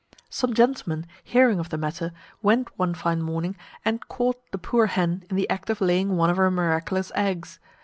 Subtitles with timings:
[0.31, 2.11] Some gentlemen, hearing of the matter,
[2.41, 3.55] went one fine morning,
[3.85, 7.59] and caught the poor hen in the act of laying one of her miraculous eggs.